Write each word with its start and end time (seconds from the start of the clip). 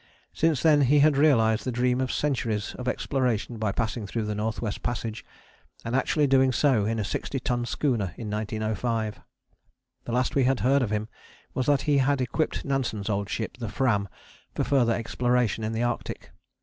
Since 0.33 0.63
then 0.63 0.81
he 0.81 0.97
had 0.97 1.15
realized 1.15 1.63
the 1.63 1.71
dream 1.71 2.01
of 2.01 2.11
centuries 2.11 2.73
of 2.73 2.87
exploration 2.87 3.59
by 3.59 3.71
passing 3.71 4.07
through 4.07 4.25
the 4.25 4.33
North 4.33 4.59
West 4.59 4.81
Passage, 4.81 5.23
and 5.85 5.95
actually 5.95 6.25
doing 6.25 6.51
so 6.51 6.85
in 6.85 6.97
a 6.97 7.03
60 7.03 7.39
ton 7.41 7.67
schooner 7.67 8.15
in 8.17 8.27
1905. 8.27 9.19
The 10.05 10.11
last 10.11 10.33
we 10.33 10.45
had 10.45 10.61
heard 10.61 10.81
of 10.81 10.89
him 10.89 11.07
was 11.53 11.67
that 11.67 11.81
he 11.81 11.99
had 11.99 12.19
equipped 12.19 12.65
Nansen's 12.65 13.09
old 13.11 13.29
ship, 13.29 13.57
the 13.57 13.69
Fram, 13.69 14.09
for 14.55 14.63
further 14.63 14.93
exploration 14.93 15.63
in 15.63 15.71
the 15.71 15.83
Arctic. 15.83 16.31